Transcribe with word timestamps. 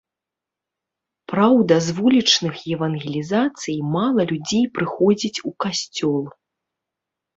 Праўда, 1.31 1.73
з 1.87 1.93
вулічных 1.97 2.55
евангелізацый 2.77 3.77
мала 3.99 4.21
людзей 4.35 4.65
прыходзіць 4.79 5.35
у 5.51 5.57
касцёл. 5.67 6.21